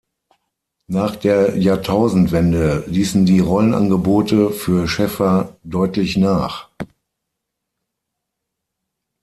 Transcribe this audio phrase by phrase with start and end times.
[0.87, 6.71] Nach der Jahrtausendwende ließen die Rollenangebote für Sheffer deutlich nach.